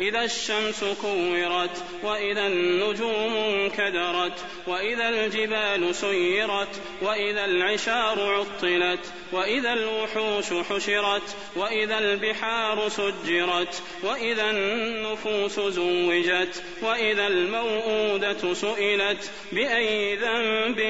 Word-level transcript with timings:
إذا 0.00 0.24
الشمس 0.24 0.84
كورت 1.02 1.84
وإذا 2.02 2.46
النجوم 2.46 3.34
انكدرت 3.34 4.44
وإذا 4.66 5.08
الجبال 5.08 5.94
سيرت 5.94 6.80
وإذا 7.02 7.44
العشار 7.44 8.20
عطلت 8.20 9.12
وإذا 9.32 9.72
الوحوش 9.72 10.66
حشرت 10.68 11.36
وإذا 11.56 11.98
البحار 11.98 12.88
سجرت 12.88 13.82
وإذا 14.02 14.50
النفوس 14.50 15.60
زوجت 15.60 16.62
وإذا 16.82 17.26
الموءودة 17.26 18.54
سئلت 18.54 19.30
بأي 19.52 20.16
ذنب 20.16 20.80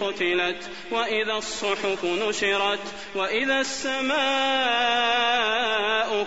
قتلت 0.00 0.70
وإذا 0.90 1.32
الصحف 1.32 2.04
نشرت 2.04 2.94
وإذا 3.14 3.60
السماء 3.60 5.37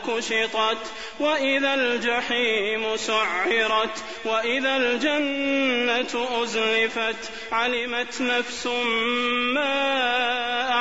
كشطت 0.07 0.91
وإذا 1.19 1.73
الجحيم 1.73 2.97
سعرت 2.97 4.03
وإذا 4.25 4.77
الجنة 4.77 6.43
أزلفت 6.43 7.31
علمت 7.51 8.21
نفس 8.21 8.67
ما 9.55 10.80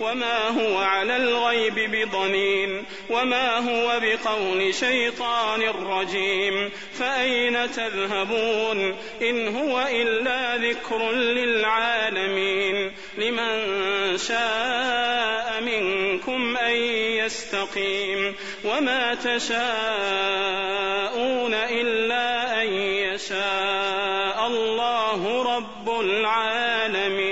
وما 0.00 0.48
هو 0.48 0.78
على 0.78 1.16
الغيب 1.16 1.74
بضنين 1.74 2.84
وما 3.10 3.58
هو 3.58 4.00
بقول 4.00 4.74
شيطان 4.74 5.62
رجيم 5.62 6.70
فأين 6.98 7.70
تذهبون 7.70 8.96
إن 9.22 9.56
هو 9.56 9.86
إلا 9.90 10.56
ذكر 10.56 11.10
للعالمين 11.12 12.92
لمن 13.18 13.72
شاء 14.18 15.60
منكم 15.60 16.56
أن 16.56 16.76
يستقيم 17.24 18.34
وما 18.64 19.14
تشاءون 19.14 19.62
إلا 21.54 22.62
أن 22.62 22.68
يشاء 22.72 24.46
الله 24.46 25.42
رب 25.56 26.00
العالمين 26.00 27.31